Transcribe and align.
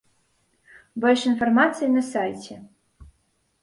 Больш 1.05 1.27
інфармацыі 1.33 1.93
на 1.99 2.05
сайце. 2.11 2.55